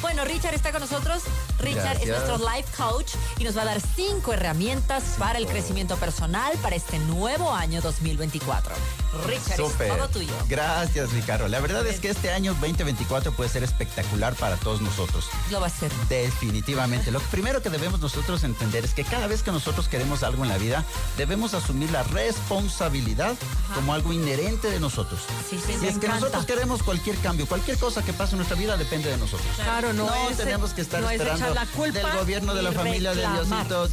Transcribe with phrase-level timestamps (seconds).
[0.00, 1.22] Bueno, Richard está con nosotros.
[1.58, 5.96] Richard es nuestro life coach y nos va a dar cinco herramientas para el crecimiento
[5.96, 8.74] personal para este nuevo año 2024.
[9.26, 9.90] Richard, Súper.
[9.90, 10.32] es todo tuyo.
[10.48, 11.48] Gracias, Ricardo.
[11.48, 15.26] La verdad es que este año 2024 puede ser espectacular para todos nosotros.
[15.50, 15.90] Lo va a hacer.
[16.08, 17.10] Definitivamente.
[17.10, 20.48] Lo primero que debemos nosotros entender es que cada vez que nosotros queremos algo en
[20.48, 20.84] la vida,
[21.16, 23.34] debemos asumir la responsabilidad
[23.74, 25.20] como algo inherente de nosotros.
[25.48, 28.56] Sí, sí, Si es que nosotros queremos cualquier cambio, cualquier cosa que pase en nuestra
[28.56, 29.48] vida depende de nosotros.
[29.56, 32.72] Claro, no, es, tenemos que estar no es esperando la culpa del gobierno, de la
[32.72, 33.66] familia, de reclamar.
[33.68, 33.88] Diosito,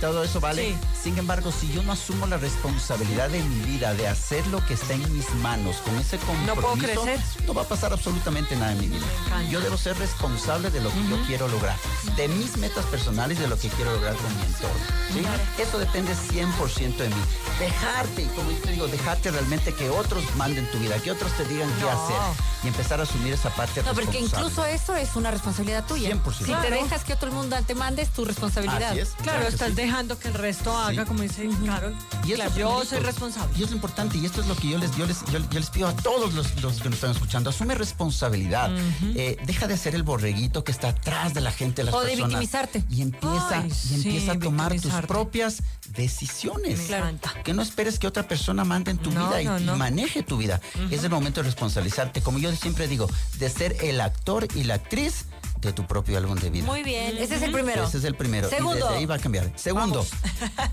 [0.00, 0.70] todo eso vale.
[0.70, 0.78] Sí.
[1.04, 4.74] Sin embargo, si yo no asumo la responsabilidad de mi vida, de hacer lo que
[4.74, 7.20] está en mis manos, con ese compromiso, No puedo crecer.
[7.46, 9.06] no va a pasar absolutamente nada en mi vida.
[9.50, 11.76] Yo debo ser responsable de lo que yo quiero lograr,
[12.16, 14.80] de mis metas personales, de lo que quiero lograr con mi entorno.
[15.12, 15.62] ¿sí?
[15.62, 17.14] Eso depende 100% de mí.
[17.58, 21.44] Dejarte, como yo te digo, dejarte realmente que otros manden tu vida, que otros te
[21.44, 22.16] digan qué hacer
[22.64, 26.10] y empezar a asumir esa parte No, porque incluso eso es una responsabilidad tuya.
[26.10, 26.32] 100%.
[26.38, 26.70] Si te Claro.
[26.82, 28.90] dejas que otro mundo te mande, es tu responsabilidad.
[28.92, 29.10] Así es.
[29.22, 29.74] Claro, estás sí.
[29.74, 31.94] dejando que el resto haga, como dice Carol.
[32.24, 33.52] Y es Claro, yo soy responsable.
[33.56, 35.58] Y es lo importante, y esto es lo que yo les, yo les, yo, yo
[35.60, 37.50] les pido a todos los, los que nos están escuchando.
[37.50, 38.70] Asume responsabilidad.
[39.14, 42.00] Eh, deja de ser el borreguito que está atrás de la gente, de las O
[42.00, 42.28] de personas.
[42.30, 42.84] victimizarte.
[42.90, 45.62] Y empieza, Ay, y sí, empieza a tomar tus propias
[46.08, 46.80] decisiones.
[46.88, 47.32] Encanta.
[47.44, 49.76] Que no esperes que otra persona mande en tu No, vida y, no, y no.
[49.76, 50.60] maneje tu vida.
[50.90, 52.20] Es el momento de responsabilizarte.
[52.22, 55.26] Como yo siempre digo, de ser el actor y la actriz
[55.60, 56.64] de tu propio álbum de vida.
[56.64, 57.84] Muy bien, ese es el primero.
[57.84, 58.48] Ese es el primero.
[58.48, 58.78] Segundo.
[58.78, 59.52] Y desde ahí va a cambiar.
[59.56, 60.06] Segundo,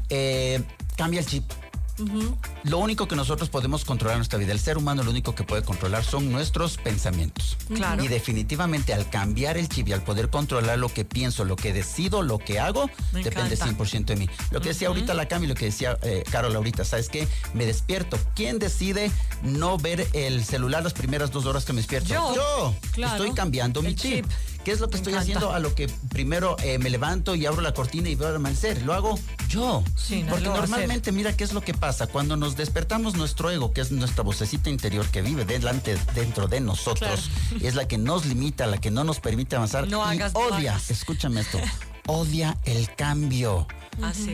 [0.10, 0.62] eh,
[0.96, 1.44] cambia el chip.
[2.64, 5.44] Lo único que nosotros podemos controlar en nuestra vida, el ser humano lo único que
[5.44, 7.58] puede controlar son nuestros pensamientos.
[7.74, 8.04] Claro.
[8.04, 11.74] Y definitivamente al cambiar el chip y al poder controlar lo que pienso, lo que
[11.74, 13.84] decido, lo que hago, Me depende encanta.
[13.84, 14.30] 100% de mí.
[14.52, 17.28] Lo que decía ahorita la Cami, lo que decía eh, Carol ahorita, ¿sabes qué?
[17.54, 18.18] Me despierto.
[18.36, 22.10] ¿Quién decide no ver el celular las primeras dos horas que me despierto?
[22.10, 22.36] Yo.
[22.36, 22.76] Yo.
[22.92, 23.16] Claro.
[23.16, 24.26] Estoy cambiando mi chip.
[24.66, 25.22] ¿Qué es lo que Me estoy encanta.
[25.38, 28.36] haciendo a lo que primero eh, me levanto y abro la cortina y veo el
[28.38, 28.82] amanecer?
[28.82, 29.84] Lo hago yo.
[29.96, 32.08] Sí, nadie Porque normalmente, mira qué es lo que pasa.
[32.08, 36.62] Cuando nos despertamos, nuestro ego, que es nuestra vocecita interior que vive delante, dentro de
[36.62, 37.30] nosotros,
[37.62, 39.88] es la que nos limita, la que no nos permite avanzar.
[39.88, 40.90] No y hagas, no odia, hagas.
[40.90, 41.60] escúchame esto,
[42.08, 43.68] odia el cambio.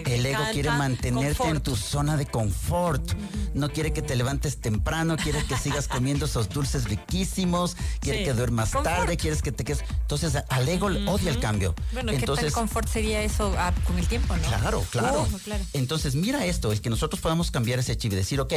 [0.05, 3.11] El ego quiere mantenerte en tu zona de confort.
[3.53, 8.25] No quiere que te levantes temprano, quiere que sigas comiendo esos dulces riquísimos, quiere Sí.
[8.25, 8.95] que duermas Confort.
[8.95, 9.83] tarde, quieres que te quedes.
[10.01, 11.75] Entonces, al ego odia el cambio.
[11.93, 14.41] Bueno, Entonces, ¿qué tal confort sería eso ah, con el tiempo, no?
[14.43, 15.27] Claro, claro.
[15.31, 15.63] Uh, claro.
[15.73, 18.53] Entonces, mira esto, el que nosotros podamos cambiar ese chip y decir, ok,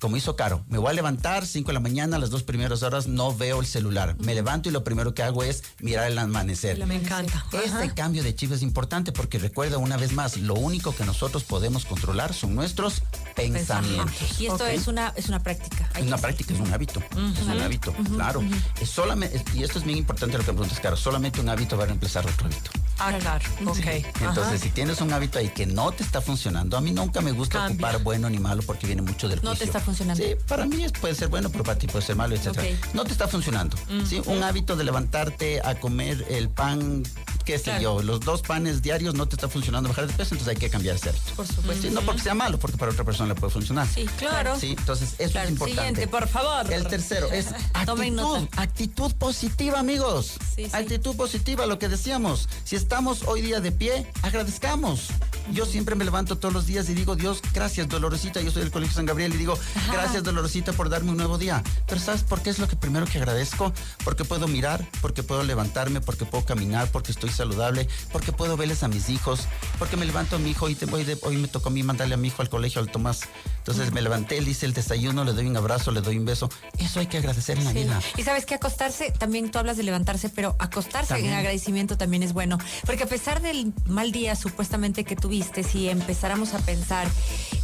[0.00, 3.06] como hizo Caro, me voy a levantar 5 de la mañana, las dos primeras horas
[3.08, 4.16] no veo el celular.
[4.20, 6.84] Me levanto y lo primero que hago es mirar el amanecer.
[6.86, 7.44] Me encanta.
[7.52, 7.94] Este Ajá.
[7.94, 11.84] cambio de chip es importante porque recuerda una vez más, lo único que nosotros podemos
[11.84, 13.02] controlar son nuestros
[13.36, 14.40] pensamientos.
[14.40, 15.88] Y esto es una es una práctica.
[15.94, 17.00] Hay Es una práctica, es un hábito.
[17.36, 18.42] Es un hábito, claro.
[18.80, 21.76] Es solamente, y esto es bien importante lo que me preguntas, Caro, solamente un hábito
[21.76, 22.70] va a reemplazar otro hábito.
[23.00, 23.44] Ah, claro.
[23.64, 23.78] Ok.
[23.86, 24.58] Entonces, Ajá.
[24.58, 27.58] si tienes un hábito ahí que no te está funcionando, a mí nunca me gusta
[27.60, 27.86] Cambia.
[27.86, 29.66] ocupar bueno ni malo porque viene mucho del No te juicio.
[29.66, 30.20] está funcionando.
[30.24, 32.58] Sí, para mí es- puede ser bueno, pero para ti puede ser malo, etc.
[32.94, 33.76] No te está funcionando.
[34.08, 34.20] ¿sí?
[34.26, 37.04] Un hábito de levantarte a comer el pan,
[37.48, 37.80] qué sé Claro.
[37.82, 40.68] yo, los dos panes diarios no te está funcionando bajar de peso, entonces hay que
[40.68, 41.32] cambiar ese hábito.
[41.34, 41.88] Por supuesto.
[41.88, 43.86] Sí, no porque sea malo, porque para otra persona le puede funcionar.
[43.88, 44.58] Sí, claro.
[44.60, 45.46] Sí, entonces eso Claro.
[45.46, 45.80] es importante.
[45.82, 46.70] Siguiente, por favor.
[46.70, 50.34] El tercero es actitud, actitud positiva, amigos.
[50.54, 50.70] Sí, sí.
[50.72, 52.48] Actitud positiva, lo que decíamos.
[52.64, 55.06] Si estamos hoy día de pie, agradezcamos.
[55.52, 58.40] Yo siempre me levanto todos los días y digo, Dios, gracias, Dolorosita.
[58.40, 59.58] Yo soy del Colegio San Gabriel y digo,
[59.90, 61.62] gracias, Dolorosita, por darme un nuevo día.
[61.88, 63.72] Pero ¿sabes por qué es lo que primero que agradezco?
[64.04, 68.82] Porque puedo mirar, porque puedo levantarme, porque puedo caminar, porque estoy saludable, porque puedo verles
[68.82, 69.40] a mis hijos,
[69.78, 71.82] porque me levanto a mi hijo y te- hoy, de- hoy me tocó a mí
[71.82, 73.20] mandarle a mi hijo al colegio, al Tomás.
[73.58, 76.48] Entonces me levanté, le hice el desayuno, le doy un abrazo, le doy un beso.
[76.78, 77.78] Eso hay que agradecer en la Sí.
[77.78, 78.00] vida.
[78.16, 81.32] Y sabes que acostarse, también tú hablas de levantarse, pero acostarse También.
[81.32, 82.58] en agradecimiento también es bueno.
[82.86, 87.06] Porque a pesar del mal día supuestamente que tuviste, si empezáramos a pensar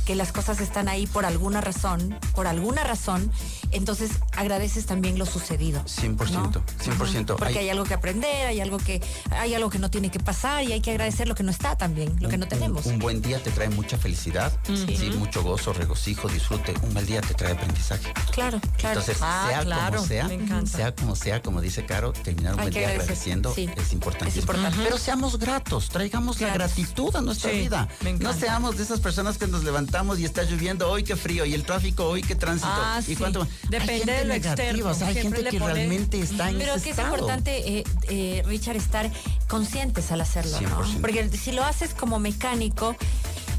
[0.05, 3.31] que las cosas están ahí por alguna razón, por alguna razón,
[3.71, 5.83] entonces agradeces también lo sucedido.
[5.87, 6.63] 100%, ¿no?
[6.83, 7.37] 100%.
[7.37, 10.21] Porque Hay- hay algo que aprender, hay algo que, hay algo que no tiene que
[10.21, 12.85] pasar y hay que agradecer lo que no está también, lo que no tenemos.
[12.87, 16.75] Un, buen día te trae mucha felicidad, sí, mucho gozo, regocijo, disfrute.
[16.83, 18.13] Un mal día te trae aprendizaje.
[18.33, 19.01] Claro, claro.
[19.01, 20.29] Entonces, Ah, sea claro, como sea,
[20.67, 23.71] sea como sea, como dice Caro, terminar un Hay buen día agradeciendo sí.
[23.77, 24.29] es importante.
[24.29, 24.79] Es importante.
[24.83, 27.89] Pero seamos gratos, traigamos la gratitud a nuestra Sí, vida.
[28.21, 31.55] No seamos de esas personas que nos levantamos y está lloviendo, hoy qué frío, y
[31.55, 32.69] el tráfico, hoy qué tránsito.
[32.69, 33.17] Ah, y sí.
[33.17, 33.47] cuánto.
[33.69, 36.85] Depende de lo externo, o sea, hay gente que pone- realmente está en Pero ese
[36.85, 37.15] que es estado.
[37.15, 39.09] importante, eh, eh, Richard, estar
[39.47, 40.85] conscientes al hacerlo, ¿no?
[40.85, 41.01] 100%.
[41.01, 42.97] Porque si lo haces como mecánico,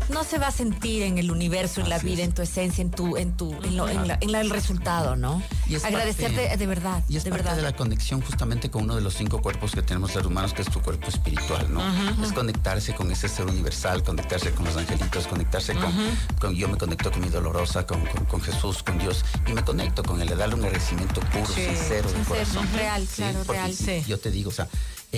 [0.09, 2.29] no se va a sentir en el universo, en la vida, es.
[2.29, 5.15] en tu esencia, en tu, en tu, en, lo- en la- en la- el resultado,
[5.15, 5.41] ¿no?
[5.67, 7.57] Y es Agradecerte parte- de verdad, Y es de parte verdad.
[7.57, 10.61] de la conexión justamente con uno de los cinco cuerpos que tenemos los humanos, que
[10.61, 11.81] es tu cuerpo espiritual, ¿no?
[12.23, 15.91] Es conectarse con ese ser universal, conectarse con los angelitos, conectarse con,
[16.39, 19.63] con- yo me conecto con mi dolorosa, con, con- con Jesús, con Dios, y me
[19.63, 22.67] conecto con él, le darle un agradecimiento puro, Sí, sincero del sincero, corazón.
[22.73, 23.73] real, claro, Porque real.
[23.75, 24.03] Sí.
[24.07, 24.67] Yo te digo, o sea,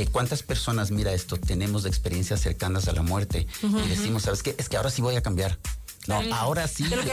[0.01, 4.55] eh, ¿cuántas personas, mira esto, tenemos experiencias cercanas a la muerte y decimos, ¿sabes qué?
[4.57, 5.57] Es que ahora sí voy a cambiar.
[6.07, 7.05] No, ahora sí, le, doy-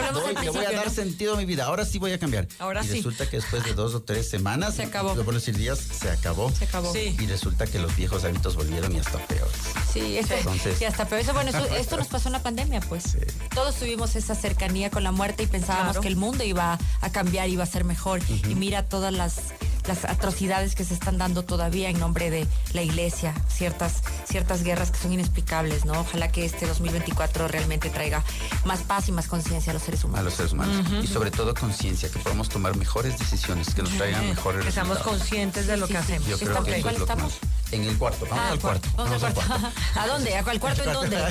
[0.52, 0.92] voy a dar ¿no?
[0.92, 2.46] sentido a mi vida, ahora sí voy a cambiar.
[2.60, 2.92] Ahora y sí.
[2.94, 5.16] resulta que después de dos o tres semanas, Se acabó.
[5.32, 6.52] decir días, se acabó.
[6.52, 6.92] Se acabó.
[6.92, 7.16] Sí.
[7.18, 9.52] Y resulta que los viejos hábitos volvieron y hasta peores.
[9.92, 12.82] Sí, esto, Entonces- y hasta pero eso, bueno, eso- esto nos pasó en la pandemia,
[12.82, 13.16] pues.
[13.52, 16.00] Todos tuvimos esa cercanía con la muerte y pensábamos Claro.
[16.02, 18.20] que el mundo iba a cambiar, iba a ser mejor.
[18.48, 19.38] Y mira todas las,
[19.86, 24.90] las atrocidades que se están dando todavía en nombre de la iglesia, ciertas, ciertas guerras
[24.90, 25.92] que son inexplicables, ¿no?
[26.00, 28.22] Ojalá que este 2024 realmente traiga
[28.64, 30.24] más paz y más conciencia a los seres a humanos.
[30.24, 30.86] los seres humanos.
[31.02, 34.96] Y sobre todo conciencia, que podamos tomar mejores decisiones, que nos traigan mejores Que seamos
[34.98, 35.18] resultados.
[35.20, 36.28] conscientes de lo Sí, que sí, hacemos.
[36.28, 37.32] Yo creo que ¿cuál es que estamos?
[37.42, 38.88] más- En el cuarto, vamos Ah, al cuarto.
[38.96, 39.68] Vamos al al cuarto.
[40.00, 40.36] ¿A dónde?
[40.36, 41.16] ¿A cuál cuarto en dónde?
[41.16, 41.24] ¿De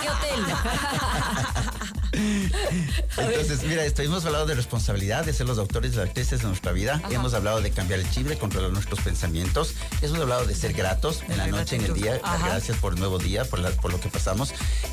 [0.00, 0.44] qué hotel?
[3.18, 6.48] Entonces, mira, esto, hemos hablado de responsabilidad, de ser los autores de las actrices de
[6.48, 7.00] nuestra vida.
[7.10, 9.74] Hemos hablado de cambiar el chip, de controlar nuestros pensamientos.
[10.02, 12.20] Hemos hablado de ser gratos en la noche, en el día.
[12.22, 12.48] Ajá.
[12.48, 14.52] Gracias por el nuevo día, por, la- por lo que pasamos.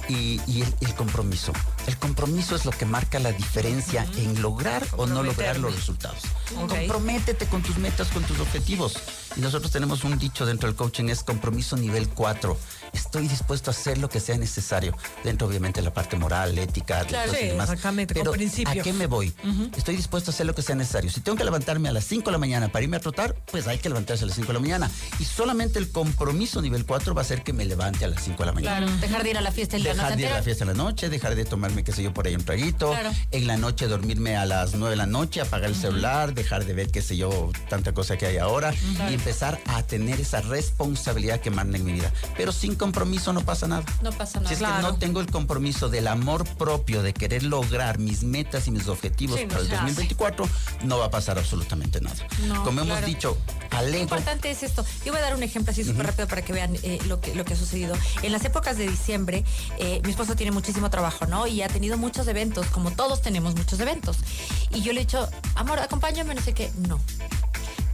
[0.10, 1.54] Y, y el, el compromiso.
[1.88, 6.20] El compromiso es lo que marca la diferencia en lograr o no lograr los resultados.
[6.62, 6.70] Ok.
[6.70, 8.98] Comprométete con tus metas, con tus objetivos.
[9.38, 12.58] Y nosotros tenemos un dicho dentro del coaching, es compromiso nivel 4.
[12.94, 14.98] Estoy dispuesto a hacer lo que sea necesario.
[15.24, 17.70] Dentro, obviamente, de la parte moral, ética, Claro, sí, y demás.
[18.08, 18.78] Pero, principios.
[18.78, 19.34] ¿a qué me voy?
[19.78, 21.12] Estoy dispuesto a hacer lo que sea necesario.
[21.12, 23.68] Si tengo que levantarme a las 5 de la mañana para irme a trotar, pues
[23.68, 24.92] hay que levantarse a las 5 de la mañana.
[25.20, 28.38] Y solamente el compromiso nivel 4 va a hacer que me levante a las 5
[28.40, 28.78] de la mañana.
[28.78, 30.44] Claro, dejar de ir a la fiesta el día Dejar noche de ir a la
[30.44, 31.46] fiesta en la noche, dejar de
[31.78, 32.90] tomarme, qué sé yo, por ahí un traguito.
[32.92, 33.12] Claro.
[33.32, 36.74] En la noche dormirme a las 9 de la noche, apagar el celular, dejar de
[36.74, 38.74] ver, qué sé yo, tanta cosa que hay ahora.
[39.10, 42.12] Y empezar a tener esa responsabilidad que manda en mi vida.
[42.36, 43.84] Pero sin compromiso no pasa nada.
[44.02, 44.50] No pasa nada.
[44.50, 44.82] Si es que Claro.
[44.92, 49.38] no tengo el compromiso del amor propio, de querer lograr mis metas y mis objetivos
[49.40, 49.84] Sí, no para el se hace.
[49.86, 50.48] 2024,
[50.84, 52.16] no va a pasar absolutamente nada.
[52.48, 53.08] No, Como hemos claro.
[53.08, 53.38] dicho,
[53.72, 54.04] al Lo ego.
[54.04, 54.84] importante es esto.
[55.06, 57.34] Yo voy a dar un ejemplo así súper rápido para que vean eh, lo, que,
[57.36, 57.96] lo que ha sucedido.
[58.24, 59.44] En las épocas de diciembre,
[59.78, 61.48] eh, mi esposo tiene muchísimo trabajo, ¿no?
[61.48, 64.18] Y ha tenido muchos eventos, como todos tenemos muchos eventos.
[64.72, 66.72] Y yo le he dicho, amor, acompáñame, no sé qué.
[66.88, 67.00] No.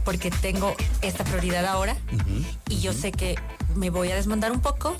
[0.04, 1.96] Porque tengo esta prioridad ahora
[2.68, 3.36] y yo sé que
[3.74, 4.94] me voy a desmandar un poco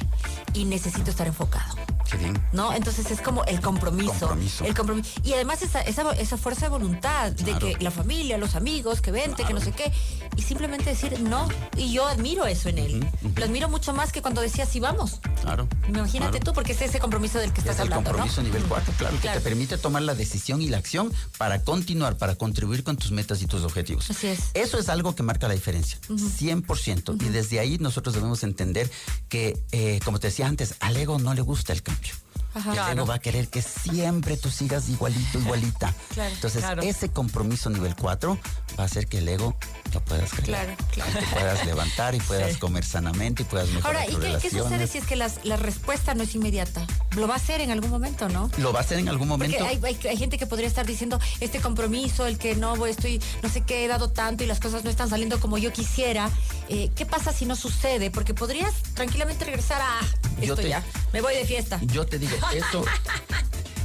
[0.54, 1.76] y necesito estar enfocado.
[2.10, 2.38] Qué bien.
[2.52, 2.72] ¿no?
[2.74, 4.12] Entonces es como el compromiso.
[4.28, 4.64] Compromiso.
[4.64, 5.10] El compromiso.
[5.22, 7.66] Y además esa, esa, esa fuerza de voluntad Claro.
[7.66, 9.92] de que la familia, los amigos, que vente, que no sé qué.
[10.36, 11.48] Y simplemente decir no.
[11.76, 13.06] Y yo admiro eso en él.
[13.36, 15.20] Lo admiro mucho más que cuando decía sí vamos.
[15.42, 15.68] Claro.
[15.88, 16.44] Imagínate claro.
[16.46, 18.48] tú, porque es ese compromiso del que estás Es el hablando, compromiso ¿no?
[18.48, 22.34] nivel 4, claro, que te permite tomar la decisión y la acción para continuar, para
[22.34, 24.10] contribuir con tus metas y tus objetivos.
[24.10, 24.40] Así es.
[24.54, 27.16] Eso es algo que marca la diferencia, 100%.
[27.24, 28.90] Y desde ahí nosotros debemos entender
[29.28, 32.12] que, eh, como te decía antes, al ego no le gusta el cambio.
[32.54, 32.70] Ajá.
[32.70, 32.92] El Claro.
[32.92, 35.92] ego va a querer que siempre tú sigas igualito, igualita.
[36.14, 36.32] Claro.
[36.34, 36.82] Entonces, Claro.
[36.82, 38.38] ese compromiso nivel 4
[38.78, 39.54] va a hacer que el ego
[39.92, 40.44] lo puedas creer.
[40.44, 41.12] Claro, claro.
[41.20, 42.58] Te puedas levantar y puedas Sí.
[42.58, 45.44] comer sanamente y puedas mejorar Ahora, ¿y tus qué, qué sucede si es que las-
[45.44, 46.84] la respuesta no es inmediata?
[47.16, 48.50] Lo va a hacer en algún momento, ¿no?
[48.58, 49.64] Lo va a hacer en algún Porque momento.
[49.66, 53.20] hay, hay- hay gente que podría estar diciendo, este compromiso, el que no voy, estoy,
[53.42, 56.28] no sé qué, he dado tanto y las cosas no están saliendo como yo quisiera.
[56.68, 58.10] Eh, ¿Qué pasa si no sucede?
[58.10, 60.00] Porque podrías tranquilamente regresar a
[60.38, 60.82] Yo esto te- ya.
[61.12, 61.78] Me voy de fiesta.
[61.82, 62.84] Yo te digo, eso,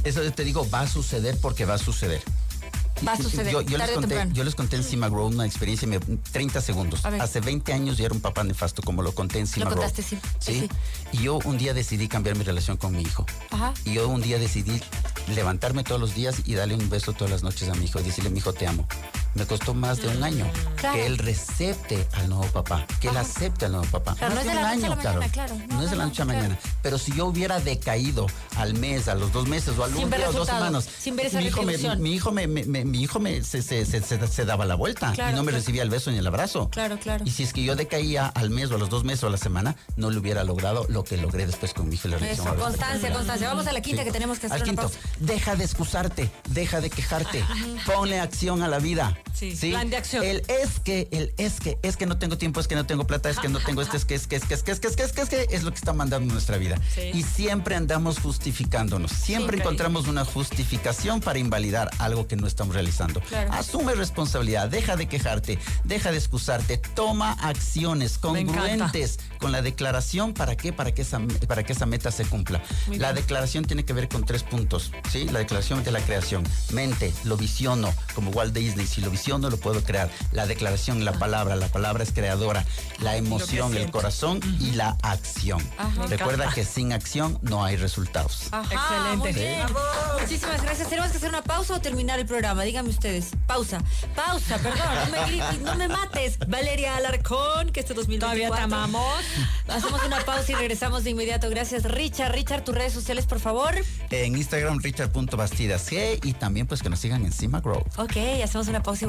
[0.02, 2.20] eso te digo, va a suceder porque va a suceder.
[3.06, 4.32] Va a suceder, Yo, yo les tarde conté, temprano.
[4.34, 7.04] yo les conté en Cima Grow una experiencia, me- 30 segundos.
[7.04, 9.76] Hace 20 años yo era un papá nefasto, como lo conté en Cima Grow.
[9.78, 10.18] contaste, sí.
[10.38, 10.68] Sí,
[11.12, 13.26] Y yo un día decidí cambiar mi relación con mi hijo.
[13.50, 13.72] Ajá.
[13.84, 14.80] Y yo un día decidí
[15.28, 18.02] levantarme todos los días y darle un beso todas las noches a mi hijo y
[18.04, 18.86] decirle, mi hijo, te amo.
[19.34, 20.46] Me costó más de un año.
[20.76, 20.96] Claro.
[20.96, 24.14] que él recepte al nuevo papá, que él acepte al nuevo papá.
[24.14, 25.18] Claro, Más no es de un la año, la claro.
[25.20, 25.54] mañana, claro.
[25.68, 26.58] No, No, es de la no, noche a la mañana.
[26.82, 30.28] Pero si yo hubiera decaído al mes, a los dos meses o al un día
[30.30, 33.42] o dos semanas, sin ver esa mi hijo, me, mi hijo, me, mi hijo me,
[33.44, 36.10] se, se- se- se- se daba la vuelta Claro, y no me recibía el beso
[36.10, 36.70] ni el abrazo.
[36.70, 37.24] Claro, claro.
[37.26, 39.30] Y si es que yo decaía al mes o a los dos meses o a
[39.30, 42.08] la semana, no le hubiera logrado lo que logré después con mi hijo.
[42.08, 43.48] Eso, constancia, constancia.
[43.48, 44.06] Vamos a la quinta Sí.
[44.06, 44.98] que tenemos que hacer Al una quinto, pausa.
[45.18, 47.44] deja de excusarte, deja de quejarte,
[47.86, 49.14] ponle acción a la vida.
[49.34, 50.24] Sí, plan de acción.
[50.24, 53.06] El es que, el es que, es que no tengo tiempo, es que no tengo
[53.06, 54.80] plata, es que no tengo este, es que, es que, es que, es que, es
[54.80, 56.78] que, es que, es que, es que, es lo que está mandando nuestra vida.
[56.94, 57.10] Sí.
[57.14, 59.10] Y siempre andamos justificándonos.
[59.10, 63.20] Siempre Sí, encontramos una justificación para invalidar algo que no estamos realizando.
[63.20, 63.52] Claro.
[63.52, 70.34] Asume responsabilidad, deja de quejarte, deja de excusarte, toma acciones congruentes con la declaración.
[70.34, 70.72] ¿Para qué?
[70.72, 72.62] Para que esa, para que esa meta se cumpla.
[72.86, 73.22] Muy la bien.
[73.22, 75.24] declaración tiene que ver con tres puntos, ¿sí?
[75.24, 76.44] La declaración de la creación.
[76.72, 78.86] Mente, lo visiono, como Walt Disney.
[78.86, 80.10] Si lo visiono, lo puedo crear.
[80.32, 82.64] La declaración, la palabra, la palabra es creadora.
[83.00, 85.60] La emoción, el corazón y la acción.
[85.78, 86.06] Ajá.
[86.06, 88.48] Recuerda que sin acción no hay resultados.
[88.50, 89.16] Ajá, Excelente.
[89.18, 89.66] muy bien.
[90.20, 90.88] Muchísimas gracias.
[90.88, 92.62] ¿Tenemos que hacer una pausa o terminar el programa?
[92.62, 93.30] Díganme ustedes.
[93.46, 93.82] Pausa.
[94.16, 94.88] Pausa, perdón.
[95.06, 96.38] No me grites, no me mates.
[96.48, 98.20] Valeria Alarcón, que este 2024.
[98.20, 99.24] Todavía te amamos.
[99.68, 101.48] Hacemos una pausa y regresamos de inmediato.
[101.50, 102.32] Gracias, Richard.
[102.32, 103.74] Richard, tus redes sociales, por favor.
[104.10, 107.84] En Instagram, richard.bastidas G y también pues que nos sigan encima Grow.
[107.96, 109.08] Ok, hacemos una pausa y